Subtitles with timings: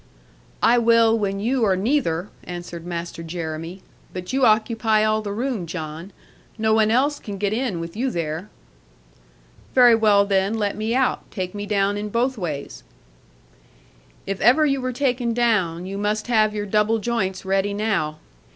[0.63, 5.67] 'I will when you are neither,' answered Master Jeremy; 'but you occupy all the room,
[5.67, 6.11] John.
[6.57, 8.49] No one else can get in with you there.'
[9.75, 11.29] 'Very well then, let me out.
[11.29, 12.81] Take me down in both ways.'
[14.25, 18.17] 'If ever you were taken down; you must have your double joints ready now.